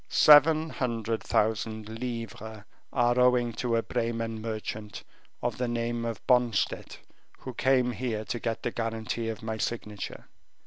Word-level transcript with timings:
"Seven 0.09 0.71
hundred 0.71 1.21
thousand 1.21 1.87
livres 1.87 2.63
are 2.91 3.19
owing 3.19 3.53
to 3.53 3.75
a 3.75 3.83
Bremen 3.83 4.41
merchant 4.41 5.03
of 5.43 5.59
the 5.59 5.67
name 5.67 6.05
of 6.05 6.25
Bonstett, 6.25 6.97
who 7.37 7.53
came 7.53 7.91
here 7.91 8.25
to 8.25 8.39
get 8.39 8.63
the 8.63 8.71
guarantee 8.71 9.29
of 9.29 9.43
my 9.43 9.59
signature." 9.59 10.27